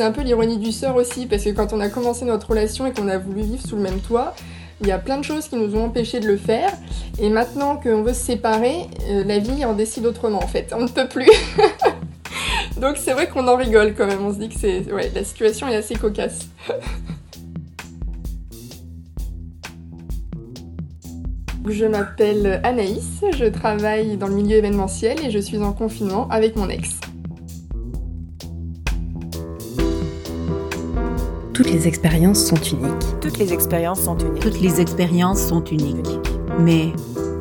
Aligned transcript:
c'est 0.00 0.06
un 0.06 0.12
peu 0.12 0.22
l'ironie 0.22 0.56
du 0.56 0.72
sort 0.72 0.96
aussi, 0.96 1.26
parce 1.26 1.44
que 1.44 1.50
quand 1.50 1.74
on 1.74 1.80
a 1.80 1.90
commencé 1.90 2.24
notre 2.24 2.48
relation 2.48 2.86
et 2.86 2.92
qu'on 2.94 3.06
a 3.06 3.18
voulu 3.18 3.42
vivre 3.42 3.60
sous 3.60 3.76
le 3.76 3.82
même 3.82 4.00
toit, 4.00 4.34
il 4.80 4.86
y 4.86 4.92
a 4.92 4.98
plein 4.98 5.18
de 5.18 5.22
choses 5.22 5.46
qui 5.46 5.56
nous 5.56 5.76
ont 5.76 5.84
empêché 5.84 6.20
de 6.20 6.26
le 6.26 6.38
faire. 6.38 6.72
Et 7.18 7.28
maintenant 7.28 7.76
qu'on 7.76 8.02
veut 8.02 8.14
se 8.14 8.24
séparer, 8.24 8.86
euh, 9.10 9.24
la 9.26 9.38
vie 9.40 9.62
en 9.62 9.74
décide 9.74 10.06
autrement 10.06 10.38
en 10.38 10.46
fait. 10.46 10.72
On 10.74 10.80
ne 10.80 10.88
peut 10.88 11.06
plus. 11.06 11.30
Donc 12.80 12.96
c'est 12.96 13.12
vrai 13.12 13.28
qu'on 13.28 13.46
en 13.46 13.56
rigole 13.56 13.94
quand 13.94 14.06
même. 14.06 14.24
On 14.24 14.32
se 14.32 14.38
dit 14.38 14.48
que 14.48 14.58
c'est, 14.58 14.90
ouais, 14.90 15.12
la 15.14 15.22
situation 15.22 15.68
est 15.68 15.76
assez 15.76 15.96
cocasse. 15.96 16.48
Je 21.68 21.84
m'appelle 21.84 22.62
Anaïs, 22.64 23.20
je 23.38 23.44
travaille 23.44 24.16
dans 24.16 24.28
le 24.28 24.34
milieu 24.34 24.56
événementiel 24.56 25.22
et 25.22 25.30
je 25.30 25.38
suis 25.38 25.58
en 25.58 25.74
confinement 25.74 26.26
avec 26.30 26.56
mon 26.56 26.70
ex. 26.70 26.98
Toutes 31.60 31.72
les 31.72 31.86
expériences 31.86 32.42
sont 32.42 32.56
uniques. 32.56 33.20
Toutes 33.20 33.36
les 33.36 33.52
expériences 33.52 34.00
sont 34.00 34.16
uniques. 34.16 34.40
Toutes 34.40 34.60
les 34.62 34.80
expériences 34.80 35.46
sont 35.46 35.62
uniques. 35.64 36.18
Mais 36.58 36.90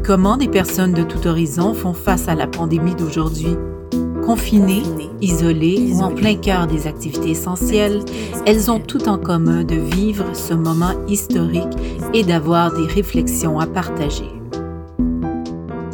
comment 0.04 0.36
des 0.36 0.50
personnes 0.50 0.92
de 0.92 1.04
tout 1.04 1.26
horizon 1.26 1.74
font 1.74 1.94
face 1.94 2.28
à 2.28 2.36
la 2.36 2.46
pandémie 2.46 2.96
d'aujourd'hui? 2.96 3.56
Confinées, 4.26 4.84
isolées 5.22 5.94
ou 5.94 6.02
en 6.02 6.12
plein 6.12 6.36
cœur 6.36 6.68
des 6.68 6.86
activités 6.86 7.30
essentielles, 7.30 8.04
elles 8.46 8.70
ont 8.70 8.82
tout 8.82 9.08
en 9.08 9.18
commun 9.18 9.64
de 9.64 9.76
vivre 9.76 10.36
ce 10.36 10.54
moment 10.54 10.96
historique 11.08 11.78
et 12.14 12.26
d'avoir 12.26 12.74
des 12.74 12.94
réflexions 12.94 13.58
à 13.58 13.68
partager. 13.68 14.28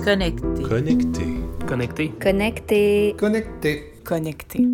Connecté. 0.03 0.63
Connecté. 0.67 1.27
Connecté. 1.67 2.13
Connecté. 2.19 3.15
Connecté. 3.19 3.93
Connecté. 4.03 4.67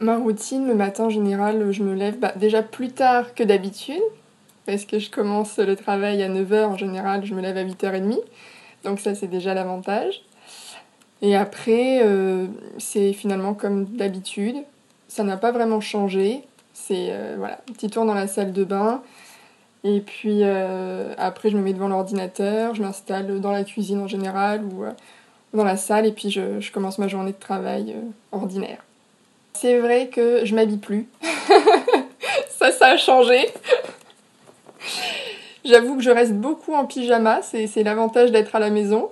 Ma 0.00 0.16
routine, 0.16 0.68
le 0.68 0.76
matin 0.76 1.06
en 1.06 1.10
général, 1.10 1.72
je 1.72 1.82
me 1.82 1.92
lève 1.92 2.20
bah, 2.20 2.32
déjà 2.36 2.62
plus 2.62 2.90
tard 2.90 3.34
que 3.34 3.42
d'habitude, 3.42 4.02
parce 4.64 4.84
que 4.84 5.00
je 5.00 5.10
commence 5.10 5.58
le 5.58 5.74
travail 5.74 6.22
à 6.22 6.28
9h 6.28 6.66
en 6.66 6.76
général, 6.76 7.24
je 7.24 7.34
me 7.34 7.40
lève 7.40 7.56
à 7.56 7.64
8h30, 7.64 8.16
donc 8.84 9.00
ça 9.00 9.16
c'est 9.16 9.26
déjà 9.26 9.54
l'avantage. 9.54 10.22
Et 11.20 11.34
après, 11.34 12.00
euh, 12.04 12.46
c'est 12.78 13.12
finalement 13.12 13.54
comme 13.54 13.86
d'habitude, 13.86 14.58
ça 15.08 15.24
n'a 15.24 15.36
pas 15.36 15.50
vraiment 15.50 15.80
changé, 15.80 16.44
c'est 16.72 17.08
euh, 17.10 17.34
voilà, 17.36 17.60
un 17.68 17.72
petit 17.72 17.90
tour 17.90 18.04
dans 18.04 18.14
la 18.14 18.28
salle 18.28 18.52
de 18.52 18.62
bain, 18.62 19.02
et 19.82 20.00
puis 20.00 20.44
euh, 20.44 21.12
après 21.18 21.50
je 21.50 21.56
me 21.56 21.62
mets 21.62 21.72
devant 21.72 21.88
l'ordinateur, 21.88 22.72
je 22.76 22.82
m'installe 22.82 23.40
dans 23.40 23.52
la 23.52 23.64
cuisine 23.64 23.98
en 23.98 24.06
général 24.06 24.62
ou 24.62 24.84
dans 25.54 25.64
la 25.64 25.76
salle, 25.76 26.06
et 26.06 26.12
puis 26.12 26.30
je, 26.30 26.60
je 26.60 26.70
commence 26.70 26.98
ma 26.98 27.08
journée 27.08 27.32
de 27.32 27.38
travail 27.40 27.96
ordinaire. 28.30 28.84
C'est 29.60 29.80
vrai 29.80 30.06
que 30.06 30.44
je 30.44 30.54
m'habille 30.54 30.78
plus. 30.78 31.08
ça, 32.48 32.70
ça 32.70 32.86
a 32.90 32.96
changé. 32.96 33.48
J'avoue 35.64 35.96
que 35.96 36.02
je 36.02 36.10
reste 36.10 36.34
beaucoup 36.34 36.74
en 36.74 36.86
pyjama, 36.86 37.40
c'est 37.42 37.82
l'avantage 37.82 38.30
d'être 38.30 38.54
à 38.54 38.60
la 38.60 38.70
maison. 38.70 39.08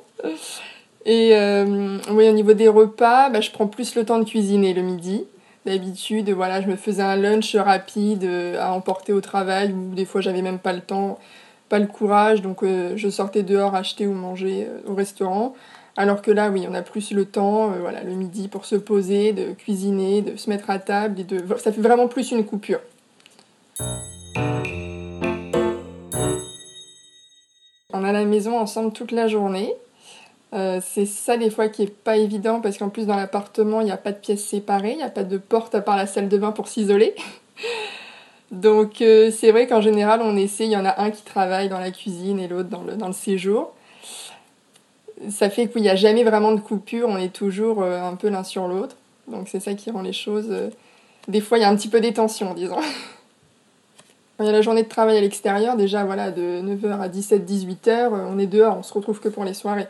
Et 1.04 1.30
euh, 1.32 1.98
oui, 2.10 2.28
au 2.28 2.32
niveau 2.32 2.52
des 2.52 2.68
repas, 2.68 3.28
bah, 3.28 3.40
je 3.40 3.50
prends 3.50 3.66
plus 3.66 3.96
le 3.96 4.04
temps 4.04 4.20
de 4.20 4.24
cuisiner 4.24 4.72
le 4.72 4.82
midi. 4.82 5.24
D'habitude, 5.64 6.30
voilà, 6.30 6.62
je 6.62 6.68
me 6.68 6.76
faisais 6.76 7.02
un 7.02 7.16
lunch 7.16 7.56
rapide 7.56 8.22
euh, 8.22 8.60
à 8.60 8.72
emporter 8.72 9.12
au 9.12 9.20
travail 9.20 9.72
ou 9.72 9.94
des 9.96 10.04
fois 10.04 10.20
j'avais 10.20 10.42
même 10.42 10.60
pas 10.60 10.72
le 10.72 10.80
temps, 10.80 11.18
pas 11.68 11.80
le 11.80 11.88
courage, 11.88 12.40
donc 12.40 12.62
euh, 12.62 12.92
je 12.94 13.08
sortais 13.08 13.42
dehors 13.42 13.74
acheter 13.74 14.06
ou 14.06 14.12
manger 14.12 14.68
au 14.86 14.94
restaurant. 14.94 15.54
Alors 15.98 16.20
que 16.20 16.30
là, 16.30 16.50
oui, 16.50 16.66
on 16.68 16.74
a 16.74 16.82
plus 16.82 17.12
le 17.12 17.24
temps, 17.24 17.72
euh, 17.72 17.78
voilà, 17.80 18.02
le 18.02 18.12
midi 18.12 18.48
pour 18.48 18.66
se 18.66 18.76
poser, 18.76 19.32
de 19.32 19.52
cuisiner, 19.52 20.20
de 20.20 20.36
se 20.36 20.50
mettre 20.50 20.68
à 20.68 20.78
table 20.78 21.20
et 21.20 21.24
de. 21.24 21.42
Ça 21.56 21.72
fait 21.72 21.80
vraiment 21.80 22.06
plus 22.06 22.32
une 22.32 22.44
coupure. 22.44 22.80
On 27.94 28.04
a 28.04 28.12
la 28.12 28.26
maison 28.26 28.58
ensemble 28.58 28.92
toute 28.92 29.10
la 29.10 29.26
journée. 29.26 29.72
Euh, 30.52 30.80
c'est 30.84 31.06
ça 31.06 31.38
des 31.38 31.50
fois 31.50 31.68
qui 31.68 31.82
est 31.82 31.94
pas 31.94 32.18
évident 32.18 32.60
parce 32.60 32.78
qu'en 32.78 32.88
plus 32.88 33.04
dans 33.04 33.16
l'appartement 33.16 33.80
il 33.80 33.86
n'y 33.86 33.90
a 33.90 33.96
pas 33.96 34.12
de 34.12 34.18
pièces 34.18 34.44
séparées, 34.44 34.92
il 34.92 34.98
n'y 34.98 35.02
a 35.02 35.10
pas 35.10 35.24
de 35.24 35.38
porte 35.38 35.74
à 35.74 35.80
part 35.80 35.96
la 35.96 36.06
salle 36.06 36.28
de 36.28 36.38
bain 36.38 36.52
pour 36.52 36.68
s'isoler. 36.68 37.16
Donc 38.52 39.02
euh, 39.02 39.32
c'est 39.32 39.50
vrai 39.50 39.66
qu'en 39.66 39.80
général 39.80 40.20
on 40.22 40.36
essaie, 40.36 40.66
il 40.66 40.70
y 40.70 40.76
en 40.76 40.84
a 40.84 41.02
un 41.02 41.10
qui 41.10 41.24
travaille 41.24 41.68
dans 41.68 41.80
la 41.80 41.90
cuisine 41.90 42.38
et 42.38 42.46
l'autre 42.46 42.68
dans 42.68 42.84
le, 42.84 42.96
dans 42.96 43.08
le 43.08 43.12
séjour 43.12 43.72
ça 45.30 45.50
fait 45.50 45.68
qu'il 45.68 45.82
n'y 45.82 45.88
a 45.88 45.96
jamais 45.96 46.24
vraiment 46.24 46.52
de 46.52 46.60
coupure, 46.60 47.08
on 47.08 47.16
est 47.16 47.32
toujours 47.32 47.82
euh, 47.82 48.02
un 48.02 48.16
peu 48.16 48.28
l'un 48.28 48.44
sur 48.44 48.68
l'autre. 48.68 48.96
Donc 49.28 49.48
c'est 49.48 49.60
ça 49.60 49.74
qui 49.74 49.90
rend 49.90 50.02
les 50.02 50.12
choses. 50.12 50.48
Euh, 50.50 50.70
des 51.28 51.40
fois, 51.40 51.58
il 51.58 51.62
y 51.62 51.64
a 51.64 51.68
un 51.68 51.76
petit 51.76 51.88
peu 51.88 52.00
d'étention, 52.00 52.54
disons. 52.54 52.76
Quand 54.36 54.44
il 54.44 54.46
y 54.46 54.50
a 54.50 54.52
la 54.52 54.62
journée 54.62 54.82
de 54.82 54.88
travail 54.88 55.16
à 55.16 55.20
l'extérieur, 55.20 55.76
déjà 55.76 56.04
voilà, 56.04 56.30
de 56.30 56.60
9h 56.60 57.00
à 57.00 57.08
17-18h, 57.08 57.88
euh, 57.88 58.26
on 58.28 58.38
est 58.38 58.46
dehors, 58.46 58.76
on 58.78 58.82
se 58.82 58.92
retrouve 58.92 59.20
que 59.20 59.28
pour 59.28 59.44
les 59.44 59.54
soirées. 59.54 59.86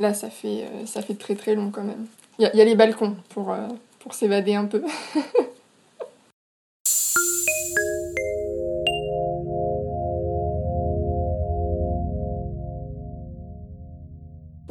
Là, 0.00 0.12
ça 0.12 0.28
fait, 0.28 0.66
ça 0.84 1.00
fait 1.00 1.14
très 1.14 1.36
très 1.36 1.54
long 1.54 1.70
quand 1.70 1.84
même. 1.84 2.06
Il 2.38 2.42
y, 2.42 2.46
a, 2.46 2.54
y 2.54 2.60
a 2.60 2.64
les 2.66 2.74
balcons 2.74 3.16
pour, 3.30 3.56
pour 4.00 4.12
s'évader 4.12 4.54
un 4.54 4.66
peu. 4.66 4.82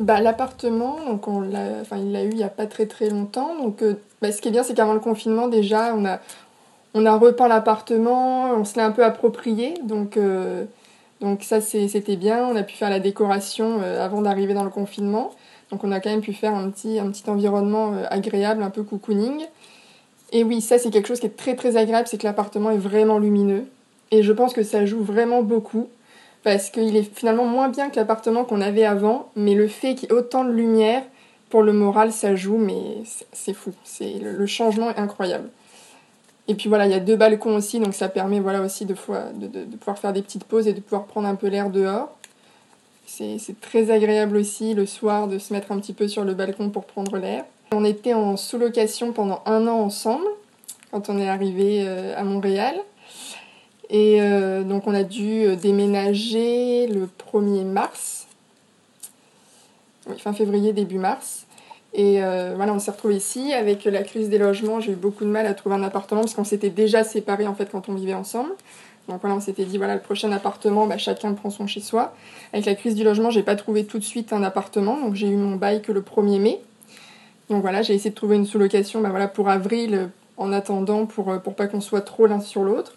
Bah, 0.05 0.21
l'appartement, 0.21 0.97
donc 1.07 1.27
on 1.27 1.41
l'a, 1.41 1.81
il 1.97 2.11
l'a 2.11 2.23
eu 2.25 2.29
il 2.29 2.35
n'y 2.35 2.43
a 2.43 2.49
pas 2.49 2.67
très 2.67 2.85
très 2.85 3.09
longtemps. 3.09 3.55
Donc, 3.59 3.81
euh, 3.81 3.95
bah, 4.21 4.31
ce 4.31 4.39
qui 4.39 4.49
est 4.49 4.51
bien, 4.51 4.61
c'est 4.61 4.75
qu'avant 4.75 4.93
le 4.93 4.99
confinement, 4.99 5.47
déjà, 5.47 5.95
on 5.95 6.05
a, 6.05 6.19
on 6.93 7.07
a 7.07 7.17
repeint 7.17 7.47
l'appartement, 7.47 8.51
on 8.51 8.65
se 8.65 8.77
l'a 8.77 8.85
un 8.85 8.91
peu 8.91 9.03
approprié. 9.03 9.73
Donc, 9.83 10.17
euh, 10.17 10.65
donc 11.21 11.41
ça, 11.41 11.59
c'était 11.59 12.17
bien. 12.17 12.45
On 12.45 12.55
a 12.55 12.61
pu 12.61 12.75
faire 12.75 12.91
la 12.91 12.99
décoration 12.99 13.79
euh, 13.81 14.05
avant 14.05 14.21
d'arriver 14.21 14.53
dans 14.53 14.63
le 14.63 14.69
confinement. 14.69 15.31
Donc, 15.71 15.83
on 15.83 15.91
a 15.91 15.99
quand 15.99 16.11
même 16.11 16.21
pu 16.21 16.33
faire 16.33 16.53
un 16.53 16.69
petit, 16.69 16.99
un 16.99 17.09
petit 17.09 17.27
environnement 17.27 17.93
agréable, 18.11 18.61
un 18.61 18.69
peu 18.69 18.83
cocooning. 18.83 19.41
Et 20.31 20.43
oui, 20.43 20.61
ça, 20.61 20.77
c'est 20.77 20.91
quelque 20.91 21.07
chose 21.07 21.19
qui 21.19 21.25
est 21.25 21.35
très 21.35 21.55
très 21.55 21.77
agréable, 21.77 22.07
c'est 22.07 22.19
que 22.19 22.27
l'appartement 22.27 22.69
est 22.69 22.77
vraiment 22.77 23.17
lumineux. 23.17 23.65
Et 24.11 24.21
je 24.21 24.31
pense 24.33 24.53
que 24.53 24.61
ça 24.61 24.85
joue 24.85 25.01
vraiment 25.01 25.41
beaucoup 25.41 25.87
parce 26.45 26.69
qu'il 26.69 26.95
est 26.95 27.11
finalement 27.11 27.45
moins 27.45 27.69
bien 27.69 27.89
que 27.89 27.95
l'appartement 27.95 28.45
qu'on 28.45 28.61
avait 28.61 28.85
avant, 28.85 29.29
mais 29.35 29.55
le 29.55 29.67
fait 29.67 29.95
qu'il 29.95 30.09
y 30.09 30.13
ait 30.13 30.15
autant 30.15 30.45
de 30.45 30.51
lumière, 30.51 31.01
pour 31.49 31.63
le 31.63 31.73
moral, 31.73 32.11
ça 32.11 32.35
joue, 32.35 32.57
mais 32.57 33.01
c'est 33.33 33.55
fou. 33.55 33.73
C'est 33.83 34.19
le, 34.19 34.45
changement 34.45 34.91
est 34.91 34.99
incroyable. 34.99 35.49
Et 36.47 36.53
puis 36.53 36.69
voilà, 36.69 36.85
il 36.85 36.91
y 36.91 36.95
a 36.95 36.99
deux 36.99 37.15
balcons 37.15 37.55
aussi, 37.55 37.79
donc 37.79 37.95
ça 37.95 38.09
permet 38.09 38.39
voilà 38.39 38.61
aussi 38.61 38.85
de, 38.85 38.93
de, 38.93 39.75
pouvoir 39.77 39.97
faire 39.97 40.13
des 40.13 40.21
petites 40.21 40.43
pauses 40.43 40.67
et 40.67 40.73
de 40.73 40.81
pouvoir 40.81 41.05
prendre 41.05 41.27
un 41.27 41.33
peu 41.33 41.47
l'air 41.47 41.71
dehors. 41.71 42.15
C'est 43.07 43.59
très 43.59 43.89
agréable 43.89 44.37
aussi 44.37 44.75
le 44.75 44.85
soir 44.85 45.27
de 45.27 45.39
se 45.39 45.51
mettre 45.51 45.71
un 45.71 45.79
petit 45.79 45.93
peu 45.93 46.07
sur 46.07 46.23
le 46.25 46.35
balcon 46.35 46.69
pour 46.69 46.85
prendre 46.85 47.17
l'air. 47.17 47.43
On 47.71 47.83
était 47.83 48.13
en 48.13 48.37
sous-location 48.37 49.13
pendant 49.13 49.41
un 49.47 49.65
an 49.65 49.79
ensemble 49.79 50.27
quand 50.91 51.09
on 51.09 51.17
est 51.17 51.27
arrivé 51.27 51.85
euh, 51.87 52.13
à 52.15 52.23
Montréal. 52.23 52.75
Et 53.89 54.21
euh, 54.21 54.63
donc 54.63 54.87
on 54.87 54.93
a 54.93 55.03
dû 55.03 55.45
euh, 55.45 55.55
déménager 55.55 56.87
le 56.87 57.07
1er 57.31 57.65
mars, 57.65 58.27
fin 60.17 60.33
février, 60.33 60.73
début 60.73 60.97
mars. 60.97 61.45
Et 61.93 62.21
euh, 62.21 62.53
voilà, 62.55 62.73
on 62.73 62.79
s'est 62.79 62.91
retrouvés 62.91 63.15
ici. 63.15 63.53
Avec 63.53 63.85
la 63.85 64.03
crise 64.03 64.29
des 64.29 64.37
logements, 64.37 64.81
j'ai 64.81 64.91
eu 64.91 64.95
beaucoup 64.95 65.23
de 65.23 65.29
mal 65.29 65.45
à 65.45 65.53
trouver 65.53 65.75
un 65.75 65.83
appartement 65.83 66.21
parce 66.21 66.33
qu'on 66.33 66.43
s'était 66.43 66.69
déjà 66.69 67.03
séparés 67.03 67.47
en 67.47 67.55
fait 67.55 67.69
quand 67.71 67.87
on 67.87 67.93
vivait 67.93 68.13
ensemble. 68.13 68.51
Donc 69.07 69.21
voilà, 69.21 69.35
on 69.35 69.39
s'était 69.39 69.65
dit, 69.65 69.77
voilà, 69.77 69.93
le 69.93 70.01
prochain 70.01 70.31
appartement, 70.31 70.87
bah, 70.87 70.97
chacun 70.97 71.33
prend 71.33 71.51
son 71.51 71.67
chez 71.67 71.79
soi. 71.79 72.13
Avec 72.53 72.65
la 72.65 72.73
crise 72.73 72.95
du 72.95 73.03
logement, 73.03 73.29
j'ai 73.29 73.43
pas 73.43 73.55
trouvé 73.55 73.85
tout 73.85 73.99
de 73.99 74.03
suite 74.03 74.33
un 74.33 74.41
appartement, 74.41 74.99
donc 74.99 75.13
j'ai 75.13 75.27
eu 75.27 75.35
mon 75.35 75.55
bail 75.55 75.83
que 75.83 75.91
le 75.91 76.01
1er 76.01 76.39
mai. 76.39 76.59
Donc 77.49 77.61
voilà, 77.61 77.83
j'ai 77.83 77.93
essayé 77.93 78.09
de 78.09 78.15
trouver 78.15 78.35
une 78.35 78.47
sous-location 78.47 79.01
bah, 79.01 79.09
voilà, 79.09 79.27
pour 79.27 79.47
avril 79.47 80.09
en 80.37 80.51
attendant 80.51 81.05
pour, 81.05 81.39
pour 81.39 81.55
pas 81.55 81.67
qu'on 81.67 81.81
soit 81.81 82.01
trop 82.01 82.25
l'un 82.25 82.41
sur 82.41 82.63
l'autre. 82.63 82.95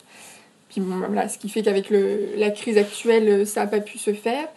Puis 0.68 0.80
voilà, 0.82 1.28
ce 1.28 1.38
qui 1.38 1.48
fait 1.48 1.62
qu'avec 1.62 1.90
la 1.90 2.50
crise 2.50 2.76
actuelle, 2.78 3.46
ça 3.46 3.62
n'a 3.62 3.66
pas 3.66 3.80
pu 3.80 3.98
se 3.98 4.12
faire. 4.12 4.48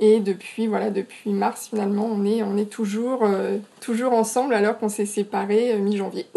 Et 0.00 0.20
depuis, 0.20 0.66
voilà, 0.66 0.90
depuis 0.90 1.30
mars, 1.30 1.68
finalement, 1.68 2.08
on 2.10 2.24
est, 2.24 2.42
on 2.42 2.56
est 2.56 2.68
toujours, 2.68 3.24
euh, 3.24 3.58
toujours 3.80 4.12
ensemble 4.12 4.54
alors 4.54 4.76
qu'on 4.78 4.88
s'est 4.88 5.06
séparés 5.06 5.72
euh, 5.72 5.78
mi-janvier. 5.78 6.26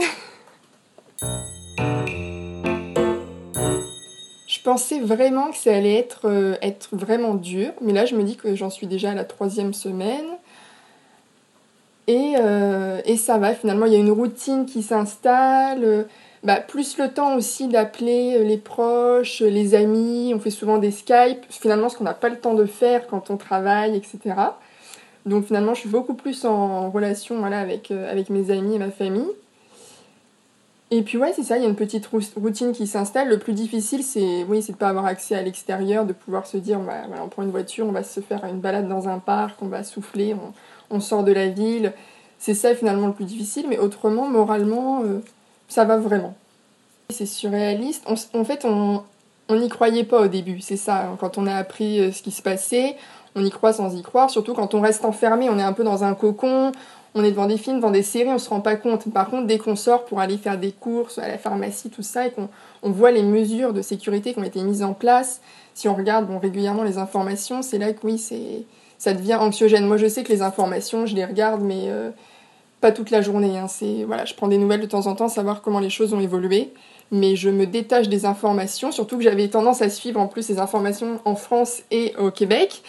je 4.47 4.61
pensais 4.63 4.99
vraiment 4.99 5.49
que 5.49 5.57
ça 5.57 5.75
allait 5.75 5.95
être, 5.95 6.29
euh, 6.29 6.55
être 6.61 6.89
vraiment 6.95 7.33
dur, 7.33 7.71
mais 7.81 7.93
là, 7.93 8.05
je 8.05 8.15
me 8.15 8.21
dis 8.21 8.35
que 8.35 8.53
j'en 8.55 8.69
suis 8.69 8.85
déjà 8.85 9.11
à 9.11 9.15
la 9.15 9.25
troisième 9.25 9.73
semaine. 9.73 10.25
Et, 12.09 12.35
et 13.03 13.17
ça 13.17 13.37
va, 13.37 13.53
finalement, 13.53 13.85
il 13.85 13.91
y 13.91 13.97
a 13.97 13.99
une 13.99 14.11
routine 14.11 14.65
qui 14.65 14.81
s'installe 14.81 16.07
bah, 16.43 16.59
plus 16.59 16.97
le 16.97 17.09
temps 17.09 17.35
aussi 17.35 17.67
d'appeler 17.67 18.37
euh, 18.37 18.43
les 18.43 18.57
proches, 18.57 19.41
les 19.41 19.75
amis, 19.75 20.33
on 20.35 20.39
fait 20.39 20.51
souvent 20.51 20.77
des 20.77 20.91
Skype, 20.91 21.45
finalement 21.49 21.89
ce 21.89 21.97
qu'on 21.97 22.03
n'a 22.03 22.13
pas 22.13 22.29
le 22.29 22.37
temps 22.37 22.53
de 22.53 22.65
faire 22.65 23.07
quand 23.07 23.29
on 23.29 23.37
travaille, 23.37 23.95
etc. 23.95 24.35
Donc 25.25 25.45
finalement 25.45 25.73
je 25.73 25.81
suis 25.81 25.89
beaucoup 25.89 26.13
plus 26.13 26.45
en 26.45 26.89
relation 26.89 27.39
voilà, 27.39 27.59
avec, 27.59 27.91
euh, 27.91 28.11
avec 28.11 28.29
mes 28.29 28.51
amis 28.51 28.75
et 28.75 28.79
ma 28.79 28.91
famille. 28.91 29.31
Et 30.89 31.01
puis 31.01 31.17
ouais, 31.17 31.33
c'est 31.35 31.43
ça, 31.43 31.57
il 31.57 31.63
y 31.63 31.65
a 31.65 31.69
une 31.69 31.75
petite 31.75 32.07
routine 32.37 32.71
qui 32.71 32.87
s'installe. 32.87 33.27
Le 33.27 33.39
plus 33.39 33.51
difficile, 33.51 34.03
c'est 34.03 34.45
oui, 34.47 34.61
c'est 34.61 34.71
de 34.71 34.77
pas 34.77 34.87
avoir 34.87 35.05
accès 35.05 35.35
à 35.35 35.41
l'extérieur, 35.41 36.05
de 36.05 36.13
pouvoir 36.13 36.47
se 36.47 36.55
dire, 36.55 36.79
bah, 36.79 37.03
voilà, 37.07 37.23
on 37.25 37.27
prend 37.27 37.43
une 37.43 37.51
voiture, 37.51 37.85
on 37.85 37.91
va 37.91 38.03
se 38.03 38.21
faire 38.21 38.45
une 38.45 38.61
balade 38.61 38.87
dans 38.87 39.09
un 39.09 39.19
parc, 39.19 39.61
on 39.61 39.67
va 39.67 39.83
souffler, 39.83 40.33
on, 40.33 40.53
on 40.95 41.01
sort 41.01 41.25
de 41.25 41.33
la 41.33 41.49
ville. 41.49 41.91
C'est 42.39 42.53
ça 42.53 42.73
finalement 42.73 43.07
le 43.07 43.13
plus 43.13 43.25
difficile, 43.25 43.65
mais 43.67 43.79
autrement, 43.79 44.27
moralement, 44.29 45.03
euh, 45.03 45.19
ça 45.67 45.85
va 45.85 45.97
vraiment. 45.97 46.35
C'est 47.09 47.25
surréaliste. 47.25 48.05
en 48.07 48.43
fait, 48.43 48.65
on 48.65 49.55
n'y 49.55 49.69
croyait 49.69 50.03
pas 50.03 50.21
au 50.21 50.27
début, 50.27 50.59
c'est 50.59 50.77
ça. 50.77 51.03
Hein. 51.03 51.17
Quand 51.19 51.37
on 51.37 51.47
a 51.47 51.55
appris 51.55 51.99
euh, 51.99 52.11
ce 52.11 52.21
qui 52.21 52.31
se 52.31 52.41
passait, 52.41 52.97
on 53.35 53.43
y 53.43 53.49
croit 53.49 53.73
sans 53.73 53.95
y 53.95 54.01
croire, 54.01 54.29
surtout 54.29 54.53
quand 54.53 54.73
on 54.73 54.81
reste 54.81 55.05
enfermé, 55.05 55.49
on 55.49 55.57
est 55.59 55.63
un 55.63 55.73
peu 55.73 55.83
dans 55.83 56.03
un 56.03 56.15
cocon, 56.15 56.71
on 57.15 57.23
est 57.23 57.31
devant 57.31 57.47
des 57.47 57.57
films, 57.57 57.77
devant 57.77 57.91
des 57.91 58.03
séries, 58.03 58.29
on 58.29 58.39
se 58.39 58.49
rend 58.49 58.61
pas 58.61 58.75
compte. 58.75 59.11
Par 59.11 59.29
contre, 59.29 59.47
dès 59.47 59.57
qu'on 59.57 59.75
sort 59.75 60.05
pour 60.05 60.19
aller 60.19 60.37
faire 60.37 60.57
des 60.57 60.71
courses 60.71 61.17
à 61.17 61.27
la 61.27 61.37
pharmacie, 61.37 61.89
tout 61.89 62.03
ça, 62.03 62.27
et 62.27 62.31
qu'on 62.31 62.49
on 62.83 62.91
voit 62.91 63.11
les 63.11 63.23
mesures 63.23 63.73
de 63.73 63.81
sécurité 63.81 64.33
qui 64.33 64.39
ont 64.39 64.43
été 64.43 64.61
mises 64.61 64.83
en 64.83 64.93
place, 64.93 65.41
si 65.73 65.87
on 65.87 65.95
regarde 65.95 66.27
régulièrement 66.41 66.83
les 66.83 66.97
informations, 66.97 67.61
c'est 67.61 67.77
là 67.77 67.93
que 67.93 68.05
oui, 68.05 68.17
ça 68.97 69.13
devient 69.13 69.35
anxiogène. 69.35 69.85
Moi, 69.85 69.97
je 69.97 70.07
sais 70.07 70.23
que 70.23 70.31
les 70.31 70.41
informations, 70.41 71.05
je 71.05 71.15
les 71.15 71.25
regarde, 71.25 71.61
mais 71.61 71.85
euh, 71.87 72.09
pas 72.81 72.91
toute 72.91 73.09
la 73.09 73.21
journée. 73.21 73.57
Hein. 73.57 73.67
Voilà, 74.05 74.25
je 74.25 74.33
prends 74.33 74.47
des 74.47 74.57
nouvelles 74.57 74.81
de 74.81 74.85
temps 74.85 75.07
en 75.07 75.15
temps, 75.15 75.27
savoir 75.27 75.61
comment 75.61 75.79
les 75.79 75.89
choses 75.89 76.13
ont 76.13 76.19
évolué, 76.19 76.73
mais 77.11 77.35
je 77.35 77.49
me 77.49 77.65
détache 77.65 78.09
des 78.09 78.25
informations, 78.25 78.91
surtout 78.91 79.17
que 79.17 79.23
j'avais 79.23 79.47
tendance 79.47 79.81
à 79.81 79.89
suivre 79.89 80.19
en 80.19 80.27
plus 80.27 80.43
ces 80.43 80.59
informations 80.59 81.19
en 81.25 81.35
France 81.35 81.81
et 81.91 82.13
au 82.17 82.31
Québec. 82.31 82.83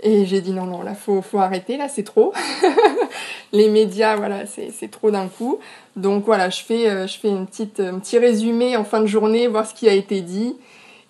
Et 0.00 0.26
j'ai 0.26 0.42
dit 0.42 0.50
non, 0.50 0.66
non, 0.66 0.82
là, 0.82 0.94
faut, 0.94 1.22
faut 1.22 1.38
arrêter, 1.38 1.78
là, 1.78 1.88
c'est 1.88 2.02
trop. 2.02 2.34
les 3.52 3.70
médias, 3.70 4.16
voilà, 4.16 4.44
c'est 4.46 4.90
trop 4.90 5.10
d'un 5.10 5.28
coup. 5.28 5.58
Donc 5.96 6.26
voilà, 6.26 6.50
je 6.50 6.62
fais, 6.62 6.90
euh, 6.90 7.06
un 7.24 7.44
petit 7.46 8.18
résumé 8.18 8.76
en 8.76 8.84
fin 8.84 9.00
de 9.00 9.06
journée, 9.06 9.46
voir 9.46 9.66
ce 9.66 9.72
qui 9.72 9.88
a 9.88 9.94
été 9.94 10.20
dit. 10.20 10.56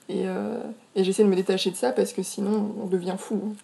Et, 0.09 0.27
euh, 0.27 0.59
et 0.95 1.03
j'essaie 1.03 1.25
de 1.25 1.29
me 1.29 1.35
détacher 1.35 1.71
de 1.71 1.77
ça 1.77 1.91
parce 1.91 2.13
que 2.13 2.23
sinon, 2.23 2.73
on 2.81 2.87
devient 2.87 3.17
fou. 3.19 3.55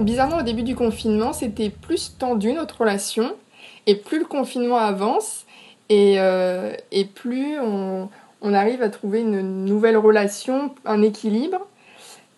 Bizarrement, 0.00 0.38
au 0.38 0.42
début 0.42 0.62
du 0.62 0.76
confinement, 0.76 1.32
c'était 1.32 1.70
plus 1.70 2.16
tendu 2.18 2.52
notre 2.52 2.80
relation. 2.80 3.34
Et 3.86 3.96
plus 3.96 4.20
le 4.20 4.26
confinement 4.26 4.76
avance, 4.76 5.46
et, 5.88 6.20
euh, 6.20 6.72
et 6.92 7.04
plus 7.04 7.58
on, 7.58 8.08
arrive 8.42 8.82
à 8.82 8.90
trouver 8.90 9.20
une 9.20 9.64
nouvelle 9.64 9.96
relation, 9.96 10.74
un 10.84 11.02
équilibre. 11.02 11.66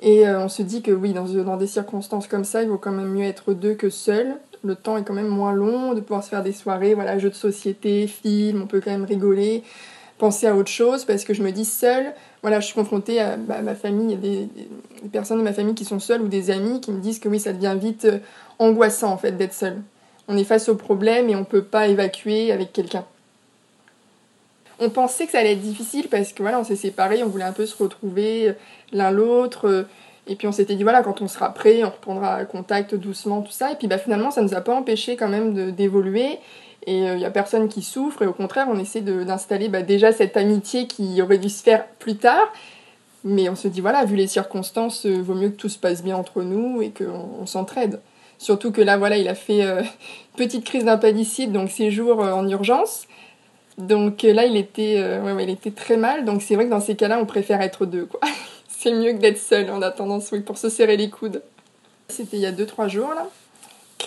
Et 0.00 0.26
euh, 0.26 0.40
on 0.40 0.48
se 0.48 0.62
dit 0.62 0.80
que 0.80 0.92
oui, 0.92 1.12
dans, 1.12 1.24
dans, 1.24 1.56
des 1.56 1.66
circonstances 1.66 2.28
comme 2.28 2.44
ça, 2.44 2.62
il 2.62 2.68
vaut 2.68 2.78
quand 2.78 2.92
même 2.92 3.10
mieux 3.10 3.24
être 3.24 3.52
deux 3.52 3.74
que 3.74 3.90
seul. 3.90 4.36
Le 4.62 4.74
temps 4.74 4.96
est 4.96 5.02
quand 5.02 5.12
même 5.12 5.28
moins 5.28 5.52
long 5.52 5.92
de 5.92 6.00
pouvoir 6.00 6.22
se 6.22 6.30
faire 6.30 6.42
des 6.42 6.52
soirées, 6.52 6.94
voilà, 6.94 7.18
jeux 7.18 7.30
de 7.30 7.34
société, 7.34 8.06
films, 8.06 8.62
on 8.62 8.66
peut 8.66 8.80
quand 8.80 8.90
même 8.90 9.04
rigoler, 9.04 9.62
penser 10.18 10.46
à 10.46 10.54
autre 10.54 10.70
chose, 10.70 11.04
parce 11.04 11.24
que 11.24 11.34
je 11.34 11.42
me 11.42 11.50
dis 11.50 11.64
seul, 11.64 12.12
voilà, 12.42 12.60
je 12.60 12.66
suis 12.66 12.74
confrontée 12.74 13.20
à 13.20 13.36
bah, 13.36 13.60
ma 13.62 13.74
famille, 13.74 14.14
a 14.14 14.16
des, 14.16 14.48
personnes 15.12 15.38
de 15.38 15.42
ma 15.42 15.52
famille 15.52 15.74
qui 15.74 15.84
sont 15.84 16.00
seules 16.00 16.22
ou 16.22 16.28
des 16.28 16.50
amis 16.50 16.80
qui 16.80 16.90
me 16.90 17.00
disent 17.00 17.18
que 17.18 17.28
oui, 17.28 17.38
ça 17.38 17.52
devient 17.52 17.76
vite 17.78 18.06
euh, 18.06 18.18
angoissant 18.58 19.12
en 19.12 19.18
fait 19.18 19.32
d'être 19.32 19.52
seul. 19.52 19.82
On 20.28 20.36
est 20.36 20.44
face 20.44 20.68
au 20.68 20.74
problème 20.74 21.28
et 21.28 21.36
on 21.36 21.44
peut 21.44 21.62
pas 21.62 21.88
évacuer 21.88 22.52
avec 22.52 22.72
quelqu'un. 22.72 23.04
On 24.78 24.88
pensait 24.88 25.26
que 25.26 25.32
ça 25.32 25.40
allait 25.40 25.52
être 25.52 25.60
difficile 25.60 26.08
parce 26.08 26.32
que 26.32 26.42
voilà, 26.42 26.58
on 26.58 26.64
s'est 26.64 26.76
séparés, 26.76 27.22
on 27.22 27.28
voulait 27.28 27.44
un 27.44 27.52
peu 27.52 27.66
se 27.66 27.76
retrouver 27.76 28.48
euh, 28.48 28.52
l'un 28.92 29.10
l'autre. 29.10 29.68
Euh, 29.68 29.82
et 30.26 30.36
puis 30.36 30.46
on 30.46 30.52
s'était 30.52 30.76
dit 30.76 30.82
voilà, 30.82 31.02
quand 31.02 31.20
on 31.20 31.28
sera 31.28 31.52
prêt, 31.52 31.84
on 31.84 31.90
reprendra 31.90 32.44
contact 32.46 32.94
doucement, 32.94 33.42
tout 33.42 33.52
ça. 33.52 33.72
Et 33.72 33.74
puis 33.74 33.86
bah, 33.86 33.98
finalement, 33.98 34.30
ça 34.30 34.40
ne 34.40 34.48
nous 34.48 34.54
a 34.54 34.62
pas 34.62 34.74
empêché 34.74 35.16
quand 35.16 35.28
même 35.28 35.72
d'évoluer 35.72 36.38
et 36.86 36.98
il 36.98 37.06
euh, 37.06 37.16
n'y 37.16 37.24
a 37.24 37.30
personne 37.30 37.68
qui 37.68 37.82
souffre, 37.82 38.22
et 38.22 38.26
au 38.26 38.32
contraire, 38.32 38.66
on 38.70 38.78
essaie 38.78 39.00
d'installer 39.00 39.68
bah, 39.68 39.82
déjà 39.82 40.12
cette 40.12 40.36
amitié 40.36 40.86
qui 40.86 41.20
aurait 41.20 41.38
dû 41.38 41.48
se 41.48 41.62
faire 41.62 41.86
plus 41.98 42.16
tard. 42.16 42.52
Mais 43.22 43.50
on 43.50 43.56
se 43.56 43.68
dit, 43.68 43.82
voilà, 43.82 44.04
vu 44.06 44.16
les 44.16 44.26
circonstances, 44.26 45.04
euh, 45.04 45.20
vaut 45.20 45.34
mieux 45.34 45.50
que 45.50 45.56
tout 45.56 45.68
se 45.68 45.78
passe 45.78 46.02
bien 46.02 46.16
entre 46.16 46.42
nous 46.42 46.80
et 46.80 46.90
qu'on 46.90 47.44
s'entraide. 47.44 48.00
Surtout 48.38 48.72
que 48.72 48.80
là, 48.80 48.96
voilà, 48.96 49.18
il 49.18 49.28
a 49.28 49.34
fait 49.34 49.62
euh, 49.62 49.82
petite 50.36 50.64
crise 50.64 50.84
d'impallicide, 50.84 51.52
donc 51.52 51.70
séjour 51.70 52.20
en 52.20 52.48
urgence. 52.48 53.06
Donc 53.76 54.22
là, 54.22 54.46
il 54.46 54.56
était, 54.56 55.02
ouais, 55.22 55.44
il 55.44 55.50
était 55.50 55.70
très 55.70 55.98
mal. 55.98 56.24
Donc 56.24 56.40
c'est 56.40 56.54
vrai 56.54 56.64
que 56.64 56.70
dans 56.70 56.80
ces 56.80 56.96
cas-là, 56.96 57.18
on 57.20 57.26
préfère 57.26 57.60
être 57.60 57.84
deux, 57.84 58.06
quoi. 58.06 58.20
c'est 58.68 58.92
mieux 58.92 59.12
que 59.12 59.18
d'être 59.18 59.38
seul 59.38 59.70
en 59.70 59.82
attendant, 59.82 60.18
oui, 60.32 60.40
pour 60.40 60.56
se 60.56 60.70
serrer 60.70 60.96
les 60.96 61.10
coudes. 61.10 61.42
C'était 62.08 62.38
il 62.38 62.42
y 62.42 62.46
a 62.46 62.52
2-3 62.52 62.88
jours, 62.88 63.10
là 63.14 63.28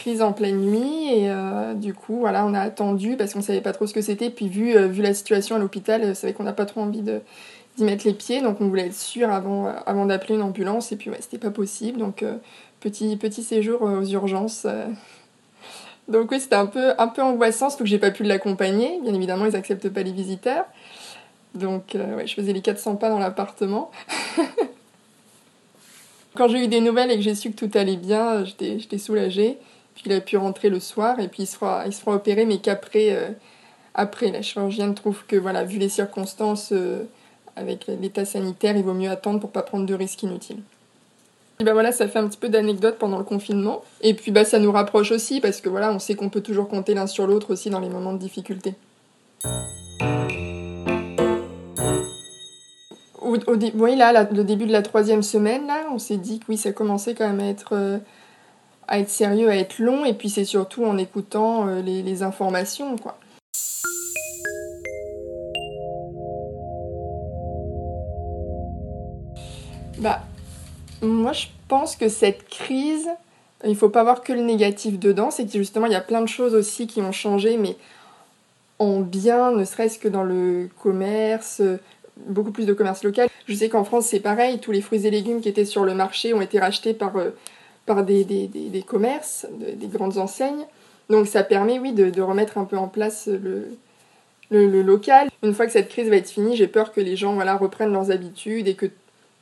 crise 0.04 0.22
en 0.22 0.34
pleine 0.34 0.58
nuit 0.58 1.14
et 1.14 1.30
euh, 1.30 1.74
du 1.76 1.94
coup 1.94 2.20
voilà 2.20 2.46
on 2.46 2.54
a 2.54 2.60
attendu 2.60 3.16
parce 3.16 3.34
qu'on 3.34 3.42
savait 3.42 3.62
pas 3.62 3.72
trop 3.72 3.88
ce 3.88 3.94
que 3.94 4.02
c'était. 4.02 4.30
Puis 4.30 4.50
vu, 4.50 4.76
euh, 4.76 4.88
vu 4.88 5.02
la 5.02 5.14
situation 5.14 5.56
à 5.56 5.60
l'hôpital 5.60 6.14
c'est 6.14 6.28
vrai 6.28 6.34
qu'on 6.34 6.44
n'a 6.44 6.52
pas 6.52 6.66
trop 6.66 6.82
envie 6.82 7.02
de 7.02 7.22
d'y 7.78 7.86
mettre 7.86 8.06
les 8.06 8.14
pieds. 8.14 8.42
Donc 8.42 8.60
on 8.60 8.68
voulait 8.68 8.88
être 8.88 8.96
sûr 8.96 9.32
avant, 9.32 9.74
avant 9.86 10.06
d'appeler 10.06 10.36
une 10.36 10.42
ambulance. 10.42 10.92
Et 10.92 10.98
puis 10.98 11.10
ouais 11.10 11.20
c'était 11.22 11.38
pas 11.38 11.52
possible. 11.52 12.00
Donc 12.00 12.22
euh, 12.22 12.36
petit, 12.82 13.16
petit 13.16 13.44
séjour 13.44 13.82
aux 13.82 14.04
urgences 14.04 14.68
donc 16.10 16.32
oui 16.32 16.42
c'était 16.42 16.58
un 16.58 16.66
peu, 16.66 16.92
un 16.98 17.08
peu 17.08 17.22
angoissant 17.22 17.70
surtout 17.70 17.86
que 17.86 17.90
j'ai 17.90 17.98
pas 17.98 18.12
pu 18.12 18.24
l'accompagner. 18.24 19.00
Bien 19.04 19.14
évidemment 19.14 19.46
ils 19.46 19.56
acceptent 19.56 19.88
pas 19.88 20.04
les 20.04 20.12
visiteurs. 20.12 20.66
Donc 21.56 21.96
ouais 21.96 22.28
je 22.28 22.34
faisais 22.34 22.52
les 22.52 22.62
400 22.62 22.98
pas 22.98 23.08
dans 23.10 23.20
l'appartement. 23.20 23.90
Quand 26.36 26.50
j'ai 26.50 26.62
eu 26.66 26.68
des 26.68 26.82
nouvelles 26.82 27.10
et 27.10 27.16
que 27.16 27.22
j'ai 27.22 27.36
su 27.36 27.52
que 27.52 27.66
tout 27.66 27.72
allait 27.78 27.96
bien, 27.96 28.44
j'étais 28.44 28.98
soulagée. 28.98 29.60
Puis 29.96 30.04
il 30.08 30.14
a 30.14 30.22
pu 30.22 30.38
rentrer 30.38 30.70
le 30.70 30.80
soir 30.80 31.20
et 31.20 31.28
puis 31.28 31.44
il 31.44 31.48
se 31.48 31.56
fera, 31.56 31.86
il 31.86 31.94
se 31.94 32.02
fera 32.02 32.16
opérer, 32.16 32.46
mais 32.46 32.58
qu'après, 32.58 33.12
euh, 33.12 33.30
après, 33.94 34.32
la 34.32 34.42
chirurgienne 34.42 34.96
trouve 34.96 35.26
que, 35.28 35.36
voilà, 35.36 35.64
vu 35.64 35.78
les 35.78 35.90
circonstances, 35.90 36.72
euh, 36.72 37.04
avec 37.56 37.86
l'état 37.88 38.26
sanitaire, 38.26 38.76
il 38.76 38.84
vaut 38.84 38.94
mieux 38.94 39.10
attendre 39.10 39.40
pour 39.40 39.52
pas 39.52 39.62
prendre 39.62 39.86
de 39.86 39.94
risques 39.94 40.24
inutiles. 40.24 40.62
Et 41.60 41.64
ben 41.64 41.74
voilà, 41.74 41.92
ça 41.92 42.08
fait 42.08 42.18
un 42.18 42.28
petit 42.28 42.40
peu 42.40 42.50
d'anecdotes 42.50 42.98
pendant 42.98 43.20
le 43.20 43.24
confinement. 43.24 43.84
Et 44.02 44.16
puis 44.16 44.32
bah, 44.32 44.44
ça 44.44 44.58
nous 44.58 44.72
rapproche 44.72 45.12
aussi 45.12 45.40
parce 45.40 45.62
que 45.62 45.70
voilà, 45.70 45.92
on 45.94 46.00
sait 46.00 46.16
qu'on 46.16 46.30
peut 46.30 46.42
toujours 46.42 46.68
compter 46.68 46.96
l'un 46.96 47.06
sur 47.06 47.28
l'autre 47.28 47.54
aussi 47.54 47.70
dans 47.70 47.80
les 47.80 47.90
moments 47.90 48.14
de 48.14 48.18
difficulté. 48.18 48.74
Au, 53.22 53.38
oui, 53.76 53.96
là, 53.96 54.28
le 54.32 54.44
début 54.44 54.66
de 54.66 54.72
la 54.72 54.82
troisième 54.82 55.22
semaine, 55.24 55.68
là, 55.68 55.86
on 55.92 56.00
s'est 56.00 56.18
dit 56.18 56.40
que 56.40 56.46
oui, 56.50 56.58
ça 56.58 56.72
commençait 56.72 57.14
quand 57.14 57.28
même 57.28 57.40
à 57.40 57.48
être 57.48 57.74
euh, 57.74 58.00
à 58.88 59.00
être 59.00 59.10
sérieux, 59.10 59.50
à 59.50 59.56
être 59.56 59.80
long, 59.80 60.06
et 60.06 60.14
puis 60.14 60.30
c'est 60.30 60.46
surtout 60.46 60.86
en 60.86 60.98
écoutant 60.98 61.68
euh, 61.68 61.82
les, 61.82 62.24
informations, 62.24 62.98
quoi. 62.98 63.18
Bah, 70.00 70.22
moi 71.02 71.32
je 71.32 71.48
pense 71.68 71.96
que 71.96 72.10
cette 72.10 72.48
crise, 72.50 73.08
il 73.66 73.76
faut 73.76 73.90
pas 73.90 74.04
voir 74.04 74.22
que 74.22 74.34
le 74.34 74.42
négatif 74.42 75.00
dedans, 75.00 75.32
c'est 75.32 75.46
que 75.46 75.52
justement 75.52 75.86
il 75.86 75.94
y 75.94 75.96
a 75.96 76.02
plein 76.02 76.22
de 76.22 76.28
choses 76.28 76.56
aussi 76.56 76.88
qui 76.88 77.02
ont 77.02 77.12
changé, 77.12 77.58
mais 77.58 77.78
en 78.80 79.00
bien, 79.00 79.52
ne 79.52 79.64
serait-ce 79.64 79.98
que 79.98 80.10
dans 80.10 80.24
le 80.24 80.70
commerce, 80.82 81.62
beaucoup 82.18 82.52
plus 82.52 82.66
de 82.66 82.74
commerce 82.74 83.04
local. 83.04 83.30
Je 83.48 83.56
sais 83.56 83.70
qu'en 83.70 83.84
France 83.84 84.08
c'est 84.08 84.20
pareil, 84.20 84.60
tous 84.60 84.72
les 84.72 84.82
fruits 84.82 85.06
et 85.06 85.12
légumes 85.12 85.42
qui 85.42 85.50
étaient 85.50 85.66
sur 85.66 85.86
le 85.86 85.94
marché 85.94 86.34
ont 86.34 86.42
été 86.42 86.60
rachetés 86.60 86.94
par 86.94 87.16
euh, 87.18 87.32
par 87.86 88.04
des, 88.04 88.24
des, 88.24 88.48
des, 88.48 88.82
commerces, 88.82 89.46
des 89.52 89.88
grandes 89.88 90.18
enseignes. 90.18 90.66
Donc 91.10 91.28
ça 91.28 91.44
permet, 91.44 91.80
oui, 91.80 91.92
de, 91.92 92.10
de 92.10 92.22
remettre 92.22 92.58
un 92.58 92.66
peu 92.66 92.78
en 92.78 92.88
place 92.88 93.28
le, 93.28 93.68
le, 94.50 94.82
local. 94.82 95.30
Une 95.44 95.54
fois 95.54 95.66
que 95.66 95.72
cette 95.72 95.90
crise 95.90 96.10
va 96.10 96.16
être 96.16 96.30
finie, 96.30 96.56
j'ai 96.56 96.68
peur 96.68 96.94
que 96.94 97.02
les 97.02 97.16
gens 97.16 97.34
voilà, 97.34 97.56
reprennent 97.56 97.92
leurs 97.92 98.12
habitudes 98.12 98.68
et 98.68 98.76
que 98.76 98.88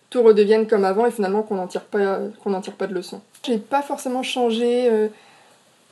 tout 0.10 0.24
redevienne 0.24 0.68
comme 0.68 0.86
avant 0.86 1.06
et 1.06 1.12
finalement 1.12 1.44
qu'on 1.44 1.56
n'en 1.56 1.68
tire, 1.68 1.84
pas, 1.84 2.20
qu'on 2.44 2.60
tire 2.62 2.74
pas 2.74 2.88
de 2.88 2.94
leçons. 2.94 3.22
J'ai 3.46 3.58
pas 3.58 3.82
forcément 3.82 4.24
changé 4.24 4.90
euh, 4.90 5.08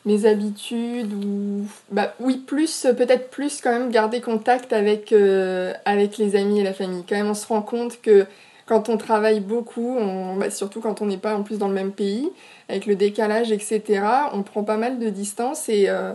mes 0.06 0.26
habitudes 0.26 1.14
ou... 1.14 1.66
Bah 1.92 2.14
oui, 2.20 2.38
plus, 2.38 2.88
peut-être 2.98 3.30
plus 3.30 3.62
quand 3.62 3.72
même 3.72 3.92
garder 3.92 4.22
contact 4.22 4.74
avec, 4.74 5.14
euh, 5.14 5.74
avec 5.86 6.18
les 6.18 6.36
amis 6.36 6.60
et 6.60 6.64
la 6.64 6.74
famille. 6.74 7.04
Quand 7.08 7.16
même, 7.16 7.30
on 7.30 7.36
se 7.36 7.48
rend 7.48 7.62
compte 7.62 8.02
que 8.02 8.26
quand 8.70 8.88
on 8.88 8.98
travaille 8.98 9.40
beaucoup, 9.40 9.98
bah, 10.38 10.52
surtout 10.52 10.80
quand 10.80 11.02
on 11.02 11.08
n'est 11.08 11.18
pas 11.18 11.36
en 11.36 11.42
plus 11.42 11.58
dans 11.58 11.68
le 11.68 11.74
même 11.74 11.92
pays, 11.92 12.30
avec 12.70 12.86
le 12.86 12.96
décalage, 12.96 13.52
etc., 13.52 13.82
on 14.32 14.44
prend 14.44 14.64
pas 14.64 14.78
mal 14.78 15.00
de 15.00 15.10
distance 15.10 15.70
et, 15.70 15.90
euh, 15.90 16.14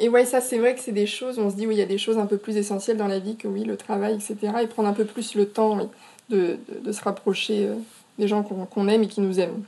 ouais, 0.00 0.24
ça 0.24 0.40
c'est 0.40 0.58
vrai 0.58 0.76
que 0.76 0.80
c'est 0.80 0.92
des 0.92 1.08
choses, 1.08 1.40
on 1.40 1.50
se 1.50 1.56
dit 1.56 1.66
oui, 1.66 1.74
il 1.74 1.78
y 1.78 1.82
a 1.82 1.86
des 1.86 1.98
choses 1.98 2.18
un 2.18 2.26
peu 2.26 2.36
plus 2.36 2.56
essentielles 2.56 2.96
dans 2.96 3.08
la 3.08 3.18
vie 3.18 3.34
que 3.34 3.48
oui, 3.48 3.64
le 3.64 3.76
travail, 3.76 4.14
etc., 4.14 4.36
et 4.62 4.68
prendre 4.68 4.88
un 4.88 4.92
peu 4.92 5.04
plus 5.04 5.34
le 5.34 5.48
temps 5.48 5.90
de, 6.28 6.56
de, 6.84 6.92
se 6.92 7.02
rapprocher 7.02 7.66
euh, 7.66 7.74
des 8.20 8.28
gens 8.28 8.44
qu'on 8.44 8.86
aime 8.86 9.02
et 9.02 9.08
qui 9.08 9.20
nous 9.20 9.40
aiment. 9.40 9.64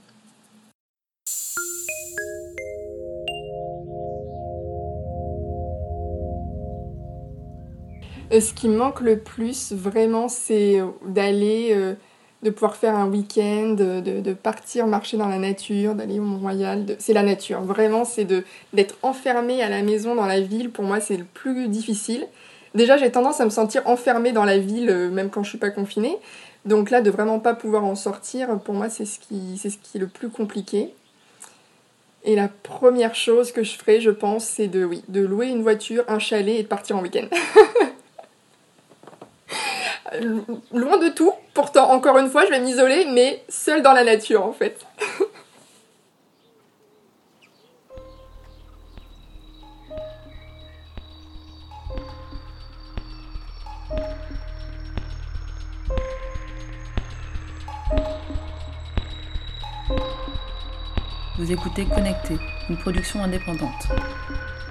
Ce 8.41 8.55
qui 8.55 8.69
me 8.69 8.77
manque 8.77 9.01
le 9.01 9.19
plus, 9.19 9.73
vraiment, 9.73 10.29
c'est 10.29 10.81
d'aller, 11.05 11.71
euh, 11.73 11.95
de 12.43 12.51
pouvoir 12.51 12.77
faire 12.77 12.97
un 12.97 13.09
week-end, 13.09 13.71
de, 13.71 14.01
de, 14.01 14.33
partir 14.33 14.87
marcher 14.87 15.17
dans 15.17 15.29
la 15.29 15.39
nature, 15.39 15.95
d'aller 15.95 16.19
au 16.19 16.23
Mont-Royal. 16.23 16.97
C'est 16.99 17.13
la 17.13 17.23
nature, 17.23 17.61
vraiment, 17.61 18.05
c'est 18.05 18.27
d'être 18.73 18.97
enfermé 19.03 19.63
à 19.63 19.69
la 19.69 19.83
maison 19.83 20.15
dans 20.15 20.27
la 20.27 20.41
ville, 20.41 20.71
pour 20.71 20.85
moi, 20.85 21.01
c'est 21.01 21.17
le 21.17 21.25
plus 21.25 21.69
difficile. 21.69 22.27
Déjà, 22.75 22.97
j'ai 22.97 23.11
tendance 23.11 23.41
à 23.41 23.45
me 23.45 23.51
sentir 23.51 23.83
enfermée 23.87 24.33
dans 24.33 24.45
la 24.45 24.59
ville, 24.59 24.89
euh, 24.89 25.11
même 25.11 25.29
quand 25.29 25.43
je 25.43 25.51
suis 25.51 25.59
pas 25.59 25.71
confinée. 25.71 26.17
Donc 26.65 26.91
là, 26.91 27.03
de 27.03 27.11
vraiment 27.11 27.39
pas 27.39 27.55
pouvoir 27.55 27.85
en 27.85 27.97
sortir, 27.97 28.59
pour 28.61 28.75
moi, 28.75 28.89
c'est 28.89 29.05
ce 29.05 29.19
qui, 29.19 29.59
ce 29.59 29.69
qui 29.69 29.99
est 29.99 30.01
le 30.01 30.07
plus 30.07 30.31
compliqué. 30.31 30.95
Et 32.25 32.37
la 32.37 32.49
première 32.49 33.15
chose 33.15 33.51
que 33.53 33.65
je 33.65 33.77
ferai, 33.77 34.01
je 34.01 34.11
pense, 34.11 34.45
c'est 34.45 34.69
de, 34.69 34.85
oui, 34.85 35.03
de 35.09 35.21
louer 35.21 35.49
une 35.49 35.63
voiture, 35.63 36.05
un 36.09 36.21
chalet 36.21 36.61
et 36.61 36.63
de 36.63 36.69
partir 36.69 36.97
en 36.97 37.03
week-end. 37.03 37.27
Loin 40.73 40.99
de 40.99 41.09
tout, 41.09 41.33
pourtant, 41.55 41.91
encore 41.91 42.19
une 42.19 42.29
fois, 42.29 42.45
je 42.45 42.51
vais 42.51 42.61
m'isoler, 42.61 43.07
mais 43.07 43.43
seule 43.49 43.83
dans 43.83 43.93
la 43.93 44.05
nature, 44.05 44.45
en 44.45 44.53
fait. 44.53 44.85
Vous 61.39 61.51
écoutez 61.51 61.87
Connecté, 61.87 62.37
une 62.69 62.77
production 62.77 63.21
indépendante. 63.21 63.89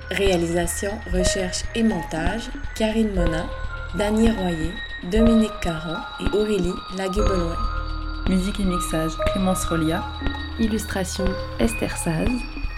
Réalisation, 0.09 0.91
recherche 1.11 1.63
et 1.75 1.83
montage, 1.83 2.49
Karine 2.75 3.13
Mona, 3.13 3.45
Dany 3.95 4.31
Royer, 4.31 4.71
Dominique 5.09 5.59
Caron 5.61 5.97
et 6.19 6.37
Aurélie 6.37 6.75
Laguebeloin. 6.95 7.57
Musique 8.29 8.59
et 8.59 8.63
mixage, 8.63 9.11
Clémence 9.31 9.65
Rolia. 9.65 10.03
Illustration, 10.59 11.25
Esther 11.59 11.97
Saz. 11.97 12.29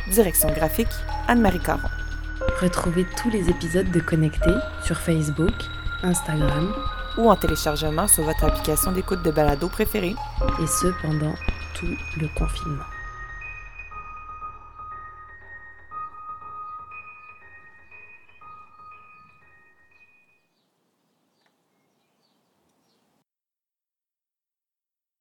Direction 0.10 0.50
graphique, 0.54 0.88
Anne-Marie 1.28 1.60
Caron. 1.60 1.90
Retrouvez 2.62 3.06
tous 3.22 3.30
les 3.30 3.50
épisodes 3.50 3.92
de 3.92 4.00
Connecté 4.00 4.52
sur 4.86 4.98
Facebook, 4.98 5.54
Instagram 6.02 6.74
ou 7.18 7.30
en 7.30 7.36
téléchargement 7.36 8.08
sur 8.08 8.24
votre 8.24 8.46
application 8.46 8.94
d'écoute 8.94 9.22
de 9.22 9.32
balado 9.32 9.68
préférée. 9.68 10.16
Et 10.62 10.68
ce 10.68 10.88
pendant 11.02 11.36
tout 11.76 11.94
le 12.22 12.30
confinement. 12.40 12.93